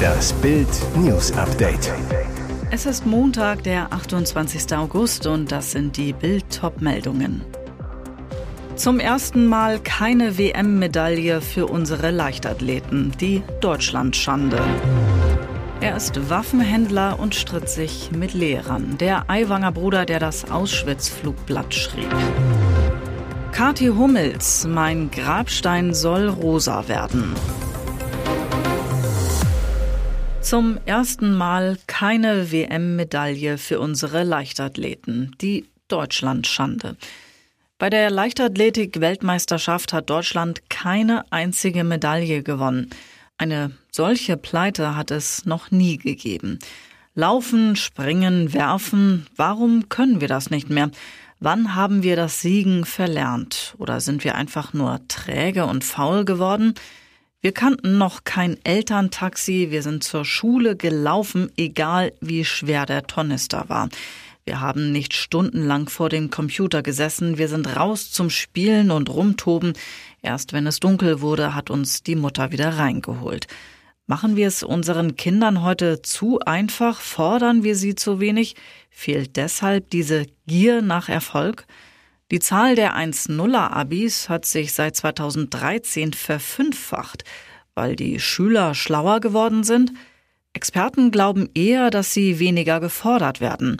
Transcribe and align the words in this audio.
Das 0.00 0.32
Bild 0.34 0.68
News 0.96 1.32
Update. 1.32 1.92
Es 2.70 2.86
ist 2.86 3.04
Montag, 3.04 3.62
der 3.64 3.92
28. 3.92 4.76
August 4.76 5.26
und 5.26 5.50
das 5.50 5.72
sind 5.72 5.96
die 5.96 6.12
Bild 6.12 6.60
meldungen 6.78 7.42
Zum 8.76 9.00
ersten 9.00 9.46
Mal 9.46 9.80
keine 9.80 10.38
WM-Medaille 10.38 11.40
für 11.40 11.66
unsere 11.66 12.10
Leichtathleten, 12.10 13.12
die 13.20 13.42
Deutschlandschande. 13.60 14.60
Er 15.80 15.96
ist 15.96 16.30
Waffenhändler 16.30 17.18
und 17.18 17.34
stritt 17.34 17.68
sich 17.68 18.10
mit 18.12 18.34
Lehrern. 18.34 18.98
Der 18.98 19.28
Aiwanger 19.28 19.72
Bruder, 19.72 20.04
der 20.04 20.20
das 20.20 20.50
Auschwitz-Flugblatt 20.50 21.74
schrieb. 21.74 22.14
Kati 23.52 23.88
Hummels, 23.88 24.66
mein 24.66 25.10
Grabstein 25.10 25.92
soll 25.92 26.28
rosa 26.28 26.88
werden. 26.88 27.34
Zum 30.50 30.78
ersten 30.84 31.36
Mal 31.36 31.78
keine 31.86 32.50
WM-Medaille 32.50 33.56
für 33.56 33.78
unsere 33.78 34.24
Leichtathleten, 34.24 35.36
die 35.40 35.70
Deutschlandschande. 35.86 36.96
Bei 37.78 37.88
der 37.88 38.10
Leichtathletik-Weltmeisterschaft 38.10 39.92
hat 39.92 40.10
Deutschland 40.10 40.68
keine 40.68 41.30
einzige 41.30 41.84
Medaille 41.84 42.42
gewonnen. 42.42 42.90
Eine 43.38 43.70
solche 43.92 44.36
Pleite 44.36 44.96
hat 44.96 45.12
es 45.12 45.46
noch 45.46 45.70
nie 45.70 45.98
gegeben. 45.98 46.58
Laufen, 47.14 47.76
springen, 47.76 48.52
werfen, 48.52 49.28
warum 49.36 49.88
können 49.88 50.20
wir 50.20 50.26
das 50.26 50.50
nicht 50.50 50.68
mehr? 50.68 50.90
Wann 51.38 51.76
haben 51.76 52.02
wir 52.02 52.16
das 52.16 52.40
Siegen 52.40 52.84
verlernt? 52.84 53.76
Oder 53.78 54.00
sind 54.00 54.24
wir 54.24 54.34
einfach 54.34 54.72
nur 54.72 54.98
träge 55.06 55.66
und 55.66 55.84
faul 55.84 56.24
geworden? 56.24 56.74
Wir 57.42 57.52
kannten 57.52 57.96
noch 57.96 58.24
kein 58.24 58.58
Elterntaxi, 58.64 59.68
wir 59.70 59.82
sind 59.82 60.04
zur 60.04 60.26
Schule 60.26 60.76
gelaufen, 60.76 61.50
egal 61.56 62.12
wie 62.20 62.44
schwer 62.44 62.84
der 62.84 63.06
Tornister 63.06 63.70
war. 63.70 63.88
Wir 64.44 64.60
haben 64.60 64.92
nicht 64.92 65.14
stundenlang 65.14 65.88
vor 65.88 66.10
dem 66.10 66.28
Computer 66.28 66.82
gesessen, 66.82 67.38
wir 67.38 67.48
sind 67.48 67.76
raus 67.76 68.10
zum 68.10 68.28
Spielen 68.28 68.90
und 68.90 69.08
Rumtoben. 69.08 69.72
Erst 70.20 70.52
wenn 70.52 70.66
es 70.66 70.80
dunkel 70.80 71.22
wurde, 71.22 71.54
hat 71.54 71.70
uns 71.70 72.02
die 72.02 72.14
Mutter 72.14 72.52
wieder 72.52 72.76
reingeholt. 72.76 73.46
Machen 74.06 74.36
wir 74.36 74.46
es 74.46 74.62
unseren 74.62 75.16
Kindern 75.16 75.62
heute 75.62 76.02
zu 76.02 76.40
einfach? 76.40 77.00
Fordern 77.00 77.62
wir 77.62 77.74
sie 77.74 77.94
zu 77.94 78.20
wenig? 78.20 78.54
Fehlt 78.90 79.36
deshalb 79.36 79.88
diese 79.88 80.26
Gier 80.46 80.82
nach 80.82 81.08
Erfolg? 81.08 81.66
Die 82.30 82.38
Zahl 82.38 82.76
der 82.76 82.96
1-0er 82.96 83.72
Abis 83.72 84.28
hat 84.28 84.46
sich 84.46 84.72
seit 84.72 84.94
2013 84.94 86.12
verfünffacht, 86.12 87.24
weil 87.74 87.96
die 87.96 88.20
Schüler 88.20 88.76
schlauer 88.76 89.18
geworden 89.18 89.64
sind. 89.64 89.92
Experten 90.52 91.10
glauben 91.10 91.48
eher, 91.54 91.90
dass 91.90 92.14
sie 92.14 92.38
weniger 92.38 92.78
gefordert 92.78 93.40
werden. 93.40 93.78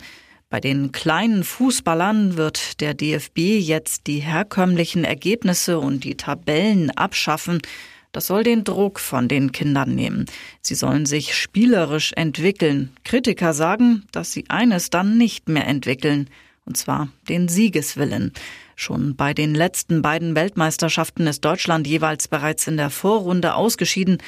Bei 0.48 0.58
den 0.58 0.90
kleinen 0.90 1.44
Fußballern 1.44 2.36
wird 2.36 2.80
der 2.80 2.94
DFB 2.94 3.38
jetzt 3.60 4.08
die 4.08 4.18
herkömmlichen 4.18 5.04
Ergebnisse 5.04 5.78
und 5.78 6.02
die 6.02 6.16
Tabellen 6.16 6.90
abschaffen. 6.90 7.60
Das 8.10 8.26
soll 8.26 8.42
den 8.42 8.64
Druck 8.64 8.98
von 8.98 9.28
den 9.28 9.52
Kindern 9.52 9.94
nehmen. 9.94 10.26
Sie 10.60 10.74
sollen 10.74 11.06
sich 11.06 11.36
spielerisch 11.36 12.12
entwickeln. 12.16 12.90
Kritiker 13.04 13.54
sagen, 13.54 14.06
dass 14.10 14.32
sie 14.32 14.46
eines 14.48 14.90
dann 14.90 15.18
nicht 15.18 15.48
mehr 15.48 15.68
entwickeln, 15.68 16.28
und 16.70 16.76
zwar 16.76 17.08
den 17.28 17.48
Siegeswillen. 17.48 18.32
Schon 18.76 19.16
bei 19.16 19.34
den 19.34 19.56
letzten 19.56 20.02
beiden 20.02 20.36
Weltmeisterschaften 20.36 21.26
ist 21.26 21.44
Deutschland 21.44 21.84
jeweils 21.88 22.28
bereits 22.28 22.68
in 22.68 22.76
der 22.76 22.90
Vorrunde 22.90 23.56
ausgeschieden. 23.56 24.18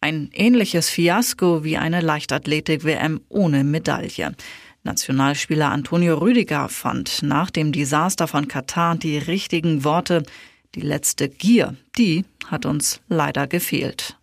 Ein 0.00 0.30
ähnliches 0.32 0.88
Fiasko 0.88 1.64
wie 1.64 1.76
eine 1.76 2.00
Leichtathletik-WM 2.00 3.20
ohne 3.28 3.64
Medaille. 3.64 4.36
Nationalspieler 4.84 5.72
Antonio 5.72 6.18
Rüdiger 6.18 6.68
fand 6.68 7.24
nach 7.24 7.50
dem 7.50 7.72
Desaster 7.72 8.28
von 8.28 8.46
Katar 8.46 8.94
die 8.94 9.18
richtigen 9.18 9.82
Worte. 9.82 10.22
Die 10.76 10.82
letzte 10.82 11.28
Gier, 11.28 11.74
die 11.98 12.24
hat 12.46 12.64
uns 12.64 13.00
leider 13.08 13.48
gefehlt. 13.48 14.17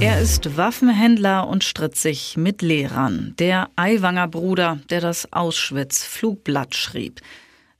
Er 0.00 0.20
ist 0.20 0.56
Waffenhändler 0.56 1.48
und 1.48 1.64
stritt 1.64 1.96
sich 1.96 2.36
mit 2.36 2.62
Lehrern. 2.62 3.34
Der 3.38 3.70
Aiwanger 3.76 4.28
Bruder, 4.28 4.80
der 4.90 5.00
das 5.00 5.32
Auschwitz-Flugblatt 5.32 6.74
schrieb. 6.74 7.20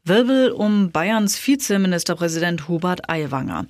Wirbel 0.05 0.51
um 0.51 0.91
Bayerns 0.91 1.37
Vizeministerpräsident 1.47 2.69
Hubert 2.69 3.09
Aiwanger. 3.11 3.67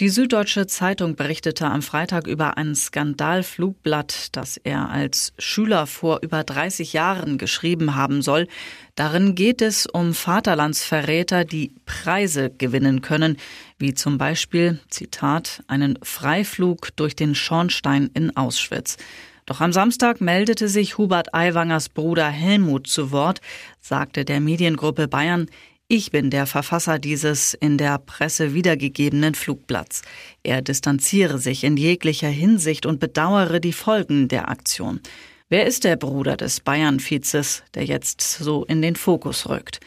Die 0.00 0.08
Süddeutsche 0.08 0.66
Zeitung 0.66 1.14
berichtete 1.14 1.66
am 1.66 1.82
Freitag 1.82 2.26
über 2.26 2.56
ein 2.56 2.74
Skandalflugblatt, 2.74 4.34
das 4.34 4.56
er 4.56 4.88
als 4.88 5.34
Schüler 5.38 5.86
vor 5.86 6.20
über 6.22 6.42
30 6.42 6.94
Jahren 6.94 7.36
geschrieben 7.36 7.96
haben 7.96 8.22
soll. 8.22 8.48
Darin 8.94 9.34
geht 9.34 9.60
es 9.60 9.84
um 9.84 10.14
Vaterlandsverräter, 10.14 11.44
die 11.44 11.74
Preise 11.84 12.48
gewinnen 12.48 13.02
können, 13.02 13.36
wie 13.78 13.92
zum 13.92 14.16
Beispiel, 14.16 14.80
Zitat, 14.88 15.62
einen 15.66 15.98
Freiflug 16.02 16.96
durch 16.96 17.14
den 17.14 17.34
Schornstein 17.34 18.08
in 18.14 18.34
Auschwitz. 18.34 18.96
Doch 19.44 19.60
am 19.60 19.72
Samstag 19.72 20.22
meldete 20.22 20.68
sich 20.68 20.96
Hubert 20.96 21.34
Aiwangers 21.34 21.90
Bruder 21.90 22.28
Helmut 22.28 22.86
zu 22.86 23.10
Wort, 23.10 23.42
sagte 23.80 24.24
der 24.24 24.40
Mediengruppe 24.40 25.08
Bayern, 25.08 25.50
ich 25.92 26.12
bin 26.12 26.30
der 26.30 26.46
Verfasser 26.46 27.00
dieses 27.00 27.52
in 27.52 27.76
der 27.76 27.98
Presse 27.98 28.54
wiedergegebenen 28.54 29.34
Flugblatts. 29.34 30.02
Er 30.44 30.62
distanziere 30.62 31.40
sich 31.40 31.64
in 31.64 31.76
jeglicher 31.76 32.28
Hinsicht 32.28 32.86
und 32.86 33.00
bedauere 33.00 33.58
die 33.58 33.72
Folgen 33.72 34.28
der 34.28 34.48
Aktion. 34.48 35.00
Wer 35.48 35.66
ist 35.66 35.82
der 35.82 35.96
Bruder 35.96 36.36
des 36.36 36.60
Bayern-Vizes, 36.60 37.64
der 37.74 37.86
jetzt 37.86 38.20
so 38.20 38.64
in 38.64 38.82
den 38.82 38.94
Fokus 38.94 39.48
rückt? 39.48 39.80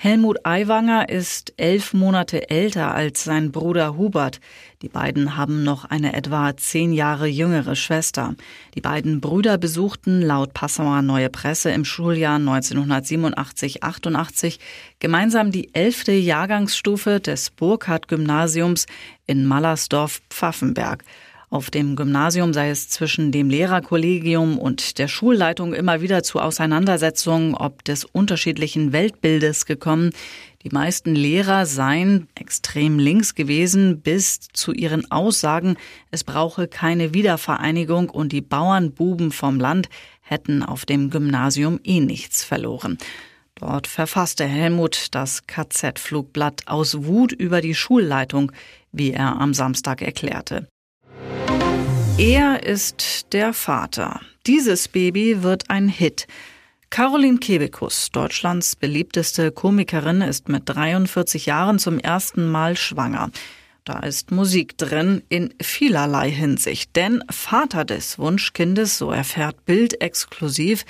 Helmut 0.00 0.46
Aiwanger 0.46 1.08
ist 1.08 1.54
elf 1.56 1.92
Monate 1.92 2.50
älter 2.50 2.94
als 2.94 3.24
sein 3.24 3.50
Bruder 3.50 3.96
Hubert. 3.96 4.38
Die 4.80 4.88
beiden 4.88 5.36
haben 5.36 5.64
noch 5.64 5.86
eine 5.86 6.14
etwa 6.14 6.56
zehn 6.56 6.92
Jahre 6.92 7.26
jüngere 7.26 7.74
Schwester. 7.74 8.36
Die 8.76 8.80
beiden 8.80 9.20
Brüder 9.20 9.58
besuchten 9.58 10.22
laut 10.22 10.54
Passauer 10.54 11.02
Neue 11.02 11.30
Presse 11.30 11.70
im 11.70 11.84
Schuljahr 11.84 12.38
1987-88 12.38 14.60
gemeinsam 15.00 15.50
die 15.50 15.74
elfte 15.74 16.12
Jahrgangsstufe 16.12 17.18
des 17.18 17.50
Burkhardt-Gymnasiums 17.50 18.86
in 19.26 19.46
Mallersdorf-Pfaffenberg. 19.46 21.02
Auf 21.50 21.70
dem 21.70 21.96
Gymnasium 21.96 22.52
sei 22.52 22.68
es 22.68 22.90
zwischen 22.90 23.32
dem 23.32 23.48
Lehrerkollegium 23.48 24.58
und 24.58 24.98
der 24.98 25.08
Schulleitung 25.08 25.72
immer 25.72 26.02
wieder 26.02 26.22
zu 26.22 26.40
Auseinandersetzungen 26.40 27.54
ob 27.54 27.82
des 27.84 28.04
unterschiedlichen 28.04 28.92
Weltbildes 28.92 29.64
gekommen. 29.64 30.10
Die 30.62 30.68
meisten 30.68 31.14
Lehrer 31.14 31.64
seien 31.64 32.28
extrem 32.34 32.98
links 32.98 33.34
gewesen 33.34 34.02
bis 34.02 34.40
zu 34.52 34.72
ihren 34.72 35.10
Aussagen, 35.10 35.78
es 36.10 36.22
brauche 36.22 36.68
keine 36.68 37.14
Wiedervereinigung 37.14 38.10
und 38.10 38.32
die 38.32 38.42
Bauernbuben 38.42 39.32
vom 39.32 39.58
Land 39.58 39.88
hätten 40.20 40.62
auf 40.62 40.84
dem 40.84 41.08
Gymnasium 41.08 41.80
eh 41.82 42.00
nichts 42.00 42.44
verloren. 42.44 42.98
Dort 43.54 43.86
verfasste 43.86 44.44
Helmut 44.44 45.06
das 45.12 45.46
KZ-Flugblatt 45.46 46.64
aus 46.66 47.06
Wut 47.06 47.32
über 47.32 47.62
die 47.62 47.74
Schulleitung, 47.74 48.52
wie 48.92 49.12
er 49.12 49.40
am 49.40 49.54
Samstag 49.54 50.02
erklärte. 50.02 50.68
Er 52.18 52.64
ist 52.64 53.32
der 53.32 53.52
Vater. 53.52 54.20
Dieses 54.44 54.88
Baby 54.88 55.44
wird 55.44 55.70
ein 55.70 55.86
Hit. 55.86 56.26
Caroline 56.90 57.38
Kebekus, 57.38 58.10
Deutschlands 58.10 58.74
beliebteste 58.74 59.52
Komikerin, 59.52 60.20
ist 60.22 60.48
mit 60.48 60.64
43 60.66 61.46
Jahren 61.46 61.78
zum 61.78 62.00
ersten 62.00 62.50
Mal 62.50 62.76
schwanger. 62.76 63.30
Da 63.84 64.00
ist 64.00 64.32
Musik 64.32 64.76
drin 64.76 65.22
in 65.28 65.54
vielerlei 65.62 66.28
Hinsicht, 66.28 66.96
denn 66.96 67.22
Vater 67.30 67.84
des 67.84 68.18
Wunschkindes, 68.18 68.98
so 68.98 69.12
erfährt 69.12 69.64
Bild 69.64 70.00
exklusiv, 70.00 70.84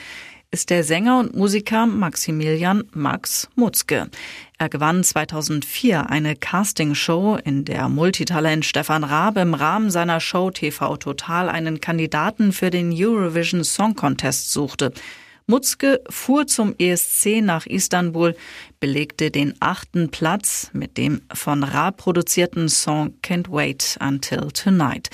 ist 0.50 0.70
der 0.70 0.82
Sänger 0.82 1.18
und 1.18 1.36
Musiker 1.36 1.86
Maximilian 1.86 2.84
Max 2.94 3.48
Mutzke. 3.54 4.08
Er 4.56 4.68
gewann 4.70 5.04
2004 5.04 6.08
eine 6.08 6.36
Castingshow, 6.36 7.36
in 7.44 7.66
der 7.66 7.90
Multitalent 7.90 8.64
Stefan 8.64 9.04
Raab 9.04 9.36
im 9.36 9.52
Rahmen 9.52 9.90
seiner 9.90 10.20
Show 10.20 10.50
TV 10.50 10.96
Total 10.96 11.50
einen 11.50 11.80
Kandidaten 11.80 12.52
für 12.52 12.70
den 12.70 12.92
Eurovision 12.94 13.62
Song 13.62 13.94
Contest 13.94 14.50
suchte. 14.50 14.92
Mutzke 15.46 16.00
fuhr 16.08 16.46
zum 16.46 16.74
ESC 16.78 17.42
nach 17.42 17.66
Istanbul, 17.66 18.34
belegte 18.80 19.30
den 19.30 19.54
achten 19.60 20.10
Platz 20.10 20.70
mit 20.72 20.96
dem 20.96 21.20
von 21.32 21.62
Raab 21.62 21.98
produzierten 21.98 22.70
Song 22.70 23.14
Can't 23.22 23.50
Wait 23.50 23.98
Until 24.00 24.50
Tonight. 24.52 25.10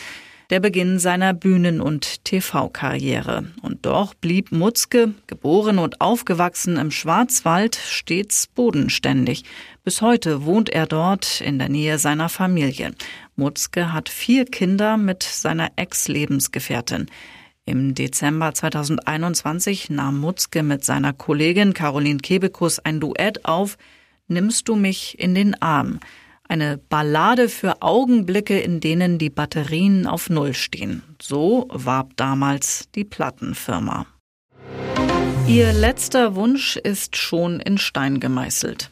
Der 0.50 0.60
Beginn 0.60 0.98
seiner 0.98 1.34
Bühnen- 1.34 1.80
und 1.80 2.24
TV-Karriere. 2.24 3.52
Und 3.62 3.86
doch 3.86 4.14
blieb 4.14 4.52
Mutzke, 4.52 5.14
geboren 5.26 5.78
und 5.78 6.00
aufgewachsen 6.00 6.76
im 6.76 6.90
Schwarzwald, 6.90 7.76
stets 7.76 8.46
bodenständig. 8.46 9.44
Bis 9.84 10.02
heute 10.02 10.44
wohnt 10.44 10.70
er 10.70 10.86
dort 10.86 11.40
in 11.40 11.58
der 11.58 11.68
Nähe 11.68 11.98
seiner 11.98 12.28
Familie. 12.28 12.94
Mutzke 13.36 13.92
hat 13.92 14.08
vier 14.08 14.44
Kinder 14.44 14.96
mit 14.96 15.22
seiner 15.22 15.70
Ex-Lebensgefährtin. 15.76 17.06
Im 17.66 17.94
Dezember 17.94 18.52
2021 18.52 19.88
nahm 19.88 20.20
Mutzke 20.20 20.62
mit 20.62 20.84
seiner 20.84 21.14
Kollegin 21.14 21.72
Caroline 21.72 22.18
Kebekus 22.18 22.78
ein 22.78 23.00
Duett 23.00 23.46
auf 23.46 23.78
Nimmst 24.26 24.68
du 24.68 24.76
mich 24.76 25.18
in 25.18 25.34
den 25.34 25.60
Arm? 25.60 26.00
Eine 26.48 26.78
Ballade 26.78 27.48
für 27.48 27.80
Augenblicke, 27.80 28.60
in 28.60 28.80
denen 28.80 29.18
die 29.18 29.30
Batterien 29.30 30.06
auf 30.06 30.28
Null 30.28 30.54
stehen. 30.54 31.02
So 31.20 31.66
warb 31.70 32.16
damals 32.16 32.88
die 32.94 33.04
Plattenfirma. 33.04 34.06
Ihr 35.46 35.72
letzter 35.72 36.34
Wunsch 36.34 36.76
ist 36.76 37.16
schon 37.16 37.60
in 37.60 37.78
Stein 37.78 38.20
gemeißelt. 38.20 38.90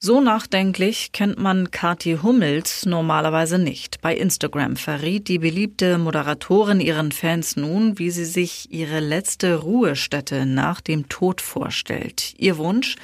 So 0.00 0.20
nachdenklich 0.20 1.10
kennt 1.10 1.38
man 1.38 1.72
Kathi 1.72 2.18
Hummels 2.22 2.86
normalerweise 2.86 3.58
nicht. 3.58 4.00
Bei 4.00 4.14
Instagram 4.14 4.76
verriet 4.76 5.26
die 5.26 5.40
beliebte 5.40 5.98
Moderatorin 5.98 6.78
ihren 6.78 7.10
Fans 7.10 7.56
nun, 7.56 7.98
wie 7.98 8.10
sie 8.10 8.24
sich 8.24 8.72
ihre 8.72 9.00
letzte 9.00 9.56
Ruhestätte 9.56 10.46
nach 10.46 10.80
dem 10.80 11.08
Tod 11.08 11.40
vorstellt. 11.40 12.32
Ihr 12.38 12.58
Wunsch? 12.58 12.94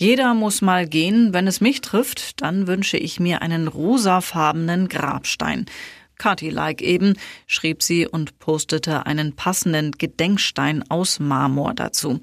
Jeder 0.00 0.32
muss 0.32 0.62
mal 0.62 0.86
gehen. 0.86 1.32
Wenn 1.32 1.48
es 1.48 1.60
mich 1.60 1.80
trifft, 1.80 2.40
dann 2.40 2.68
wünsche 2.68 2.96
ich 2.96 3.18
mir 3.18 3.42
einen 3.42 3.66
rosafarbenen 3.66 4.88
Grabstein. 4.88 5.66
Kathi-like 6.18 6.82
eben, 6.82 7.16
schrieb 7.48 7.82
sie 7.82 8.06
und 8.06 8.38
postete 8.38 9.06
einen 9.06 9.34
passenden 9.34 9.90
Gedenkstein 9.90 10.88
aus 10.88 11.18
Marmor 11.18 11.74
dazu. 11.74 12.20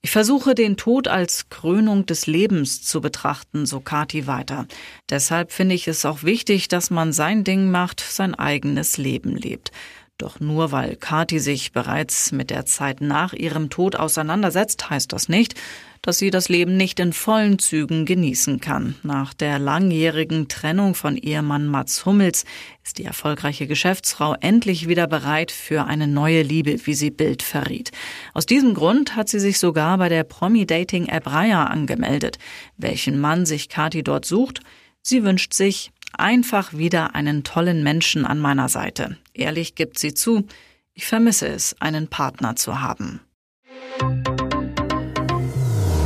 Ich 0.00 0.12
versuche 0.12 0.54
den 0.54 0.76
Tod 0.76 1.08
als 1.08 1.48
Krönung 1.48 2.06
des 2.06 2.28
Lebens 2.28 2.82
zu 2.82 3.00
betrachten, 3.00 3.66
so 3.66 3.80
Kati 3.80 4.28
weiter. 4.28 4.68
Deshalb 5.10 5.50
finde 5.50 5.74
ich 5.74 5.88
es 5.88 6.04
auch 6.04 6.22
wichtig, 6.22 6.68
dass 6.68 6.90
man 6.90 7.12
sein 7.12 7.42
Ding 7.42 7.72
macht, 7.72 7.98
sein 7.98 8.36
eigenes 8.36 8.96
Leben 8.96 9.34
lebt. 9.34 9.72
Doch 10.18 10.38
nur 10.38 10.70
weil 10.70 10.94
Kati 10.94 11.40
sich 11.40 11.72
bereits 11.72 12.30
mit 12.30 12.50
der 12.50 12.64
Zeit 12.64 13.00
nach 13.00 13.32
ihrem 13.32 13.70
Tod 13.70 13.96
auseinandersetzt, 13.96 14.88
heißt 14.88 15.12
das 15.12 15.28
nicht, 15.28 15.56
dass 16.02 16.18
sie 16.18 16.30
das 16.30 16.48
Leben 16.48 16.76
nicht 16.76 17.00
in 17.00 17.12
vollen 17.12 17.58
Zügen 17.58 18.04
genießen 18.04 18.60
kann. 18.60 18.94
Nach 19.02 19.34
der 19.34 19.58
langjährigen 19.58 20.48
Trennung 20.48 20.94
von 20.94 21.16
Ehemann 21.16 21.66
Mats 21.66 22.06
Hummels 22.06 22.44
ist 22.84 22.98
die 22.98 23.04
erfolgreiche 23.04 23.66
Geschäftsfrau 23.66 24.34
endlich 24.40 24.88
wieder 24.88 25.06
bereit 25.06 25.50
für 25.50 25.84
eine 25.84 26.06
neue 26.06 26.42
Liebe, 26.42 26.86
wie 26.86 26.94
sie 26.94 27.10
Bild 27.10 27.42
verriet. 27.42 27.90
Aus 28.34 28.46
diesem 28.46 28.74
Grund 28.74 29.16
hat 29.16 29.28
sie 29.28 29.40
sich 29.40 29.58
sogar 29.58 29.98
bei 29.98 30.08
der 30.08 30.24
Promi-Dating-App 30.24 31.26
Raya 31.26 31.64
angemeldet. 31.64 32.38
Welchen 32.76 33.18
Mann 33.20 33.46
sich 33.46 33.68
Kati 33.68 34.02
dort 34.02 34.24
sucht? 34.24 34.60
Sie 35.02 35.24
wünscht 35.24 35.54
sich 35.54 35.90
einfach 36.12 36.72
wieder 36.72 37.14
einen 37.14 37.44
tollen 37.44 37.82
Menschen 37.82 38.24
an 38.24 38.38
meiner 38.38 38.68
Seite. 38.68 39.16
Ehrlich 39.34 39.74
gibt 39.74 39.98
sie 39.98 40.14
zu, 40.14 40.46
ich 40.94 41.06
vermisse 41.06 41.48
es, 41.48 41.76
einen 41.80 42.08
Partner 42.08 42.56
zu 42.56 42.80
haben. 42.80 43.20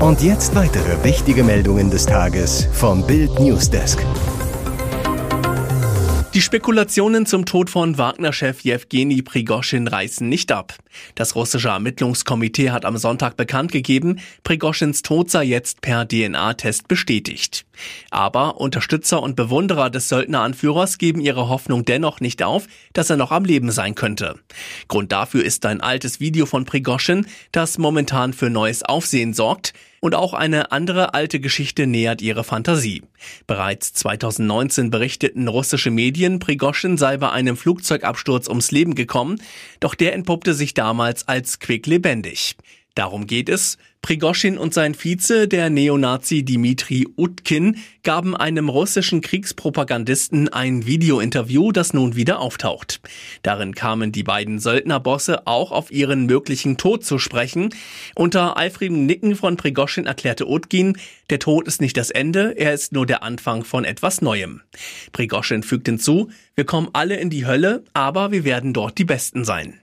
Und 0.03 0.21
jetzt 0.21 0.57
weitere 0.57 1.05
wichtige 1.05 1.45
Meldungen 1.45 1.89
des 1.89 2.07
Tages 2.07 2.67
vom 2.73 3.07
Bild 3.07 3.39
Newsdesk. 3.39 4.05
Die 6.35 6.41
Spekulationen 6.41 7.25
zum 7.25 7.47
Tod 7.47 7.71
von 7.71 7.97
Wagner-Chef 7.99 8.63
Jewgeni 8.63 9.23
Prigoschin 9.23 9.87
reißen 9.87 10.29
nicht 10.29 10.51
ab. 10.51 10.75
Das 11.15 11.37
russische 11.37 11.69
Ermittlungskomitee 11.69 12.71
hat 12.71 12.85
am 12.85 12.97
Sonntag 12.97 13.37
bekannt 13.37 13.71
gegeben, 13.71 14.19
Prigoschins 14.43 15.03
Tod 15.03 15.31
sei 15.31 15.45
jetzt 15.45 15.83
per 15.83 16.09
DNA-Test 16.09 16.89
bestätigt. 16.89 17.65
Aber 18.11 18.61
Unterstützer 18.61 19.23
und 19.23 19.37
Bewunderer 19.37 19.91
des 19.91 20.09
Söldneranführers 20.09 20.99
geben 20.99 21.21
ihre 21.21 21.49
Hoffnung 21.49 21.85
dennoch 21.85 22.21
nicht 22.21 22.43
auf, 22.43 22.67
dass 22.93 23.11
er 23.11 23.17
noch 23.17 23.33
am 23.33 23.45
Leben 23.45 23.71
sein 23.71 23.95
könnte. 23.95 24.39
Grund 24.89 25.13
dafür 25.13 25.45
ist 25.45 25.65
ein 25.67 25.81
altes 25.81 26.21
Video 26.21 26.47
von 26.47 26.65
Prigoschin, 26.65 27.27
das 27.53 27.79
momentan 27.79 28.33
für 28.33 28.51
neues 28.51 28.83
Aufsehen 28.83 29.35
sorgt, 29.35 29.73
und 30.05 30.17
auch 30.17 30.35
eine 30.35 30.73
andere 30.73 31.15
alte 31.15 31.39
Geschichte 31.39 31.87
nähert 31.87 32.23
ihre 32.23 32.43
Fantasie. 32.43 33.03
Bereits 33.47 33.93
2019 33.93 34.91
berichteten 34.91 35.47
russische 35.47 35.93
Medien, 35.93 36.41
Prigoschin 36.41 36.99
sei 36.99 37.19
bei 37.19 37.31
einem 37.31 37.57
Flugzeugabsturz 37.57 38.49
ums 38.49 38.73
Leben 38.73 38.97
gekommen, 38.97 39.41
doch 39.79 39.95
der 39.95 40.15
entpuppte 40.15 40.55
sich 40.55 40.75
damals 40.75 41.29
als 41.29 41.61
quicklebendig. 41.61 42.57
Darum 42.97 43.29
geht 43.29 43.49
es. 43.49 43.79
Prigoschin 44.03 44.59
und 44.59 44.75
sein 44.75 44.95
Vize, 44.95 45.47
der 45.47 45.71
Neonazi 45.71 46.43
Dimitri 46.43 47.07
Utkin, 47.17 47.77
gaben 48.03 48.37
einem 48.37 48.69
russischen 48.69 49.21
Kriegspropagandisten 49.21 50.49
ein 50.49 50.87
Videointerview, 50.87 51.71
das 51.71 51.95
nun 51.95 52.17
wieder 52.17 52.41
auftaucht. 52.41 53.01
Darin 53.43 53.77
kamen 53.77 54.11
die 54.11 54.25
beiden 54.25 54.59
Söldnerbosse 54.59 55.47
auch 55.47 55.71
auf 55.71 55.93
ihren 55.93 56.27
möglichen 56.27 56.77
Tod 56.77 57.05
zu 57.05 57.21
sprechen. 57.21 57.73
Unter 58.17 58.57
eifrigem 58.57 59.07
Nicken 59.07 59.37
von 59.37 59.57
Prigoschin 59.57 60.07
erklärte 60.07 60.49
Utkin, 60.49 60.97
der 61.31 61.39
Tod 61.39 61.69
ist 61.69 61.81
nicht 61.81 61.97
das 61.97 62.11
Ende, 62.11 62.59
er 62.59 62.75
ist 62.75 62.93
nur 62.93 63.07
der 63.07 63.23
Anfang 63.23 63.65
von 63.65 63.85
etwas 63.85 64.21
Neuem. 64.21 64.63
Prigoschin 65.13 65.63
fügt 65.63 65.87
hinzu, 65.87 66.29
wir 66.57 66.65
kommen 66.65 66.89
alle 66.93 67.17
in 67.17 67.31
die 67.31 67.47
Hölle, 67.47 67.85
aber 67.95 68.33
wir 68.33 68.45
werden 68.45 68.75
dort 68.75 68.99
die 68.99 69.05
Besten 69.05 69.45
sein. 69.45 69.79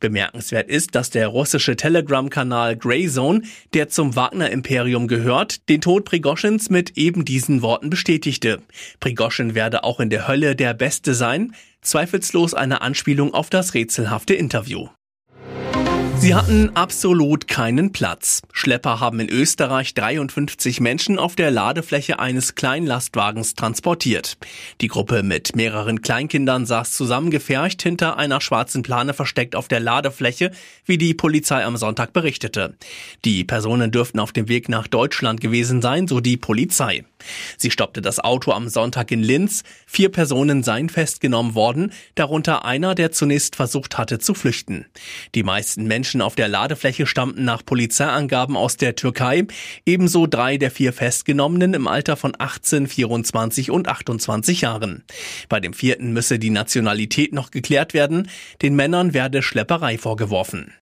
Bemerkenswert 0.00 0.68
ist, 0.68 0.94
dass 0.94 1.10
der 1.10 1.28
russische 1.28 1.76
Telegram-Kanal 1.76 2.76
Greyzone, 2.76 3.42
der 3.74 3.88
zum 3.88 4.16
Wagner-Imperium 4.16 5.08
gehört, 5.08 5.68
den 5.68 5.80
Tod 5.80 6.04
Prigoschins 6.04 6.70
mit 6.70 6.96
eben 6.96 7.24
diesen 7.24 7.62
Worten 7.62 7.90
bestätigte. 7.90 8.62
Prigoschin 9.00 9.54
werde 9.54 9.84
auch 9.84 10.00
in 10.00 10.10
der 10.10 10.28
Hölle 10.28 10.56
der 10.56 10.74
Beste 10.74 11.14
sein, 11.14 11.54
zweifellos 11.82 12.54
eine 12.54 12.80
Anspielung 12.80 13.34
auf 13.34 13.50
das 13.50 13.74
rätselhafte 13.74 14.34
Interview. 14.34 14.88
Sie 16.26 16.34
hatten 16.34 16.74
absolut 16.74 17.46
keinen 17.46 17.92
Platz. 17.92 18.42
Schlepper 18.52 18.98
haben 18.98 19.20
in 19.20 19.28
Österreich 19.28 19.94
53 19.94 20.80
Menschen 20.80 21.20
auf 21.20 21.36
der 21.36 21.52
Ladefläche 21.52 22.18
eines 22.18 22.56
Kleinlastwagens 22.56 23.54
transportiert. 23.54 24.36
Die 24.80 24.88
Gruppe 24.88 25.22
mit 25.22 25.54
mehreren 25.54 26.02
Kleinkindern 26.02 26.66
saß 26.66 26.96
zusammengefercht 26.96 27.80
hinter 27.80 28.16
einer 28.16 28.40
schwarzen 28.40 28.82
Plane 28.82 29.14
versteckt 29.14 29.54
auf 29.54 29.68
der 29.68 29.78
Ladefläche, 29.78 30.50
wie 30.84 30.98
die 30.98 31.14
Polizei 31.14 31.64
am 31.64 31.76
Sonntag 31.76 32.12
berichtete. 32.12 32.74
Die 33.24 33.44
Personen 33.44 33.92
dürften 33.92 34.18
auf 34.18 34.32
dem 34.32 34.48
Weg 34.48 34.68
nach 34.68 34.88
Deutschland 34.88 35.40
gewesen 35.40 35.80
sein, 35.80 36.08
so 36.08 36.18
die 36.18 36.36
Polizei. 36.36 37.04
Sie 37.56 37.70
stoppte 37.70 38.02
das 38.02 38.20
Auto 38.20 38.52
am 38.52 38.68
Sonntag 38.68 39.10
in 39.10 39.22
Linz. 39.22 39.62
Vier 39.86 40.10
Personen 40.10 40.62
seien 40.62 40.88
festgenommen 40.88 41.54
worden, 41.54 41.92
darunter 42.14 42.64
einer, 42.64 42.94
der 42.94 43.12
zunächst 43.12 43.56
versucht 43.56 43.98
hatte 43.98 44.18
zu 44.18 44.34
flüchten. 44.34 44.86
Die 45.34 45.42
meisten 45.42 45.84
Menschen 45.84 46.20
auf 46.22 46.34
der 46.34 46.48
Ladefläche 46.48 47.06
stammten 47.06 47.44
nach 47.44 47.64
Polizeiangaben 47.64 48.56
aus 48.56 48.76
der 48.76 48.96
Türkei, 48.96 49.46
ebenso 49.84 50.26
drei 50.26 50.56
der 50.56 50.70
vier 50.70 50.92
Festgenommenen 50.92 51.74
im 51.74 51.86
Alter 51.86 52.16
von 52.16 52.34
18, 52.38 52.86
24 52.86 53.70
und 53.70 53.88
28 53.88 54.62
Jahren. 54.62 55.04
Bei 55.48 55.60
dem 55.60 55.72
vierten 55.72 56.12
müsse 56.12 56.38
die 56.38 56.50
Nationalität 56.50 57.32
noch 57.32 57.50
geklärt 57.50 57.94
werden, 57.94 58.28
den 58.62 58.74
Männern 58.76 59.14
werde 59.14 59.42
Schlepperei 59.42 59.98
vorgeworfen. 59.98 60.72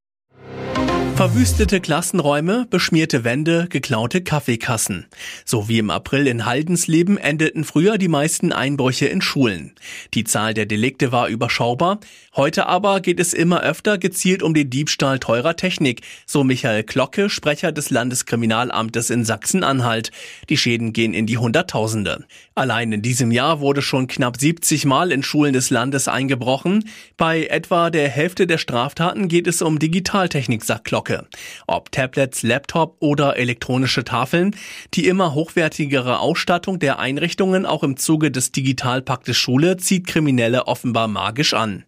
Verwüstete 1.16 1.80
Klassenräume, 1.80 2.66
beschmierte 2.68 3.22
Wände, 3.22 3.68
geklaute 3.70 4.20
Kaffeekassen. 4.20 5.06
So 5.44 5.68
wie 5.68 5.78
im 5.78 5.90
April 5.90 6.26
in 6.26 6.44
Haldensleben 6.44 7.18
endeten 7.18 7.62
früher 7.62 7.98
die 7.98 8.08
meisten 8.08 8.52
Einbrüche 8.52 9.06
in 9.06 9.22
Schulen. 9.22 9.76
Die 10.12 10.24
Zahl 10.24 10.54
der 10.54 10.66
Delikte 10.66 11.12
war 11.12 11.28
überschaubar. 11.28 12.00
Heute 12.34 12.66
aber 12.66 13.00
geht 13.00 13.20
es 13.20 13.32
immer 13.32 13.62
öfter 13.62 13.96
gezielt 13.96 14.42
um 14.42 14.54
den 14.54 14.70
Diebstahl 14.70 15.20
teurer 15.20 15.54
Technik, 15.54 16.02
so 16.26 16.42
Michael 16.42 16.82
Glocke, 16.82 17.30
Sprecher 17.30 17.70
des 17.70 17.90
Landeskriminalamtes 17.90 19.10
in 19.10 19.24
Sachsen-Anhalt. 19.24 20.10
Die 20.48 20.56
Schäden 20.56 20.92
gehen 20.92 21.14
in 21.14 21.26
die 21.26 21.38
Hunderttausende. 21.38 22.24
Allein 22.56 22.90
in 22.90 23.02
diesem 23.02 23.30
Jahr 23.30 23.60
wurde 23.60 23.82
schon 23.82 24.08
knapp 24.08 24.36
70 24.36 24.84
Mal 24.84 25.12
in 25.12 25.22
Schulen 25.22 25.52
des 25.52 25.70
Landes 25.70 26.08
eingebrochen. 26.08 26.88
Bei 27.16 27.46
etwa 27.46 27.90
der 27.90 28.08
Hälfte 28.08 28.48
der 28.48 28.58
Straftaten 28.58 29.28
geht 29.28 29.46
es 29.46 29.62
um 29.62 29.78
Digitaltechnik, 29.78 30.64
sagt 30.64 30.86
Glocke. 30.86 31.03
Glocke. 31.04 31.26
Ob 31.66 31.92
Tablets, 31.92 32.42
Laptop 32.42 32.96
oder 33.00 33.36
elektronische 33.36 34.04
Tafeln, 34.04 34.56
die 34.94 35.06
immer 35.06 35.34
hochwertigere 35.34 36.18
Ausstattung 36.18 36.78
der 36.78 36.98
Einrichtungen 36.98 37.66
auch 37.66 37.82
im 37.82 37.96
Zuge 37.96 38.30
des 38.30 38.52
Digitalpaktes 38.52 39.36
Schule 39.36 39.76
zieht 39.76 40.06
Kriminelle 40.06 40.66
offenbar 40.66 41.08
magisch 41.08 41.54
an. 41.54 41.84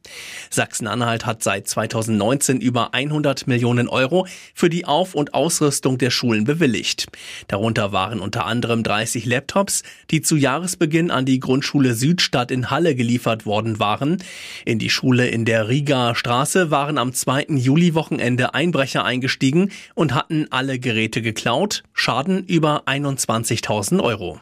Sachsen-Anhalt 0.50 1.26
hat 1.26 1.42
seit 1.42 1.68
2019 1.68 2.60
über 2.60 2.94
100 2.94 3.46
Millionen 3.46 3.88
Euro 3.88 4.26
für 4.54 4.68
die 4.68 4.84
Auf- 4.84 5.14
und 5.14 5.34
Ausrüstung 5.34 5.98
der 5.98 6.10
Schulen 6.10 6.44
bewilligt. 6.44 7.06
Darunter 7.48 7.92
waren 7.92 8.20
unter 8.20 8.46
anderem 8.46 8.82
30 8.82 9.24
Laptops, 9.26 9.82
die 10.10 10.20
zu 10.20 10.36
Jahresbeginn 10.36 11.10
an 11.10 11.24
die 11.24 11.40
Grundschule 11.40 11.94
Südstadt 11.94 12.50
in 12.50 12.70
Halle 12.70 12.94
geliefert 12.94 13.46
worden 13.46 13.78
waren. 13.78 14.18
In 14.64 14.78
die 14.78 14.90
Schule 14.90 15.28
in 15.28 15.44
der 15.44 15.68
Riga 15.68 16.14
Straße 16.14 16.70
waren 16.70 16.98
am 16.98 17.12
2. 17.12 17.46
Juli-Wochenende 17.48 18.54
Einbrecher 18.54 19.05
eingestiegen 19.06 19.70
und 19.94 20.14
hatten 20.14 20.46
alle 20.50 20.78
Geräte 20.78 21.22
geklaut. 21.22 21.82
Schaden 21.94 22.44
über 22.44 22.82
21.000 22.86 24.02
Euro. 24.02 24.40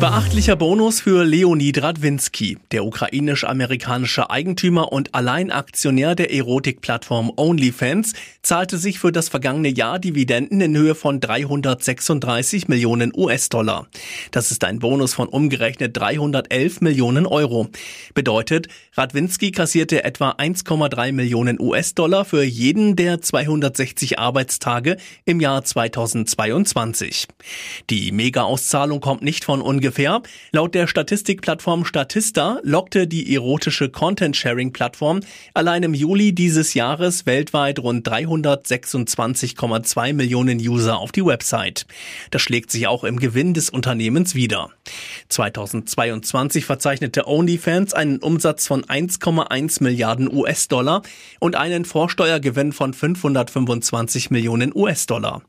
Beachtlicher 0.00 0.54
Bonus 0.54 1.00
für 1.00 1.24
Leonid 1.24 1.82
Radwinski, 1.82 2.56
der 2.70 2.84
ukrainisch-amerikanische 2.84 4.30
Eigentümer 4.30 4.92
und 4.92 5.12
Alleinaktionär 5.12 6.14
der 6.14 6.32
Erotikplattform 6.32 7.32
OnlyFans, 7.34 8.12
zahlte 8.40 8.78
sich 8.78 9.00
für 9.00 9.10
das 9.10 9.28
vergangene 9.28 9.70
Jahr 9.70 9.98
Dividenden 9.98 10.60
in 10.60 10.76
Höhe 10.76 10.94
von 10.94 11.18
336 11.18 12.68
Millionen 12.68 13.12
US-Dollar. 13.12 13.88
Das 14.30 14.52
ist 14.52 14.62
ein 14.62 14.78
Bonus 14.78 15.14
von 15.14 15.26
umgerechnet 15.26 15.96
311 15.96 16.80
Millionen 16.80 17.26
Euro. 17.26 17.66
Bedeutet, 18.14 18.68
Radwinski 18.96 19.50
kassierte 19.50 20.04
etwa 20.04 20.30
1,3 20.30 21.10
Millionen 21.10 21.60
US-Dollar 21.60 22.24
für 22.24 22.44
jeden 22.44 22.94
der 22.94 23.20
260 23.20 24.20
Arbeitstage 24.20 24.96
im 25.24 25.40
Jahr 25.40 25.64
2022. 25.64 27.26
Die 27.90 28.12
Mega-Auszahlung 28.12 29.00
kommt 29.00 29.22
nicht 29.22 29.44
von 29.44 29.60
ungefähr 29.60 29.87
ungefähr. 29.88 30.20
Laut 30.52 30.74
der 30.74 30.86
Statistikplattform 30.86 31.86
Statista 31.86 32.60
lockte 32.62 33.06
die 33.06 33.34
erotische 33.34 33.88
Content-Sharing-Plattform 33.88 35.20
allein 35.54 35.82
im 35.82 35.94
Juli 35.94 36.34
dieses 36.34 36.74
Jahres 36.74 37.24
weltweit 37.24 37.78
rund 37.78 38.06
326,2 38.06 40.12
Millionen 40.12 40.58
User 40.58 40.98
auf 40.98 41.10
die 41.10 41.24
Website. 41.24 41.86
Das 42.30 42.42
schlägt 42.42 42.70
sich 42.70 42.86
auch 42.86 43.04
im 43.04 43.18
Gewinn 43.18 43.54
des 43.54 43.70
Unternehmens 43.70 44.34
wieder. 44.34 44.68
2022 45.30 46.66
verzeichnete 46.66 47.26
OnlyFans 47.26 47.94
einen 47.94 48.18
Umsatz 48.18 48.66
von 48.66 48.84
1,1 48.84 49.82
Milliarden 49.82 50.30
US-Dollar 50.30 51.02
und 51.40 51.56
einen 51.56 51.86
Vorsteuergewinn 51.86 52.72
von 52.72 52.92
525 52.92 54.30
Millionen 54.30 54.72
US-Dollar. 54.74 55.40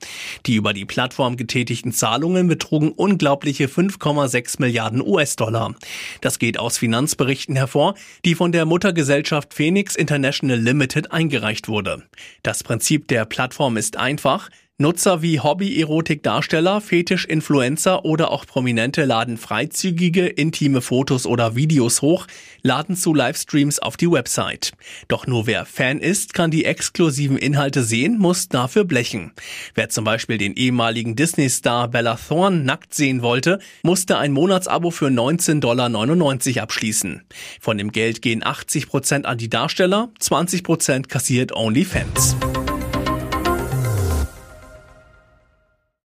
Die 0.45 0.55
über 0.55 0.71
die 0.71 0.85
Plattform 0.85 1.35
getätigten 1.35 1.91
Zahlungen 1.91 2.47
betrugen 2.47 2.91
unglaubliche 2.91 3.65
5,6 3.65 4.28
1,6 4.29 4.59
Milliarden 4.59 5.01
US-Dollar. 5.01 5.75
Das 6.21 6.39
geht 6.39 6.59
aus 6.59 6.77
Finanzberichten 6.77 7.55
hervor, 7.55 7.95
die 8.25 8.35
von 8.35 8.51
der 8.51 8.65
Muttergesellschaft 8.65 9.53
Phoenix 9.53 9.95
International 9.95 10.57
Limited 10.57 11.11
eingereicht 11.11 11.67
wurde. 11.67 12.03
Das 12.43 12.63
Prinzip 12.63 13.07
der 13.07 13.25
Plattform 13.25 13.77
ist 13.77 13.97
einfach. 13.97 14.49
Nutzer 14.81 15.21
wie 15.21 15.41
Hobby-Erotik-Darsteller, 15.41 16.79
Fetisch-Influencer 16.79 18.05
oder 18.05 18.31
auch 18.31 18.45
Prominente 18.45 19.03
laden 19.03 19.35
freizügige, 19.35 20.25
intime 20.25 20.79
Fotos 20.79 21.25
oder 21.25 21.57
Videos 21.57 22.01
hoch, 22.01 22.27
laden 22.61 22.95
zu 22.95 23.13
Livestreams 23.13 23.79
auf 23.79 23.97
die 23.97 24.09
Website. 24.09 24.71
Doch 25.09 25.27
nur 25.27 25.47
wer 25.47 25.65
Fan 25.65 25.99
ist, 25.99 26.33
kann 26.33 26.49
die 26.49 26.63
exklusiven 26.63 27.37
Inhalte 27.37 27.83
sehen, 27.83 28.19
muss 28.19 28.47
dafür 28.47 28.85
blechen. 28.85 29.33
Wer 29.75 29.89
zum 29.89 30.05
Beispiel 30.05 30.37
den 30.37 30.53
ehemaligen 30.55 31.17
Disney-Star 31.17 31.89
Bella 31.89 32.15
Thorne 32.15 32.63
nackt 32.63 32.93
sehen 32.93 33.21
wollte, 33.21 33.59
musste 33.83 34.17
ein 34.17 34.31
Monatsabo 34.31 34.91
für 34.91 35.07
19,99 35.07 35.59
Dollar 35.59 36.63
abschließen. 36.63 37.23
Von 37.59 37.77
dem 37.77 37.91
Geld 37.91 38.21
gehen 38.21 38.45
80 38.45 38.87
Prozent 38.87 39.25
an 39.25 39.37
die 39.37 39.49
Darsteller, 39.49 40.07
20 40.19 40.63
Prozent 40.63 41.09
kassiert 41.09 41.51
OnlyFans. 41.53 42.37